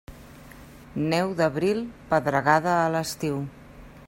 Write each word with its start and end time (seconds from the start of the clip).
Neu 1.11 1.35
d'abril, 1.41 1.83
pedregada 2.15 2.75
a 2.79 2.91
l'estiu. 2.97 3.43